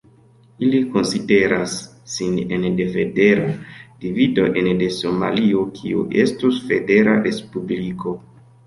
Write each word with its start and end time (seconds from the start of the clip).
Ili 0.67 0.77
konsideras 0.93 1.75
sin 2.13 2.39
ene 2.57 2.73
de 2.81 2.89
federa 2.97 3.53
divido 4.07 4.49
ene 4.63 4.77
de 4.83 4.89
Somalio 4.99 5.65
kiu 5.79 6.11
estus 6.27 6.61
federa 6.73 7.19
respubliko. 7.31 8.19